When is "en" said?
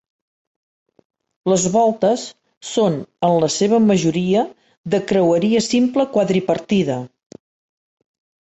3.29-3.37